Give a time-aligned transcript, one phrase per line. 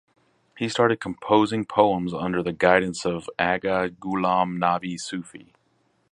[0.57, 5.53] He started composing poems under the guidance of Agha Ghulam Nabi Sufi.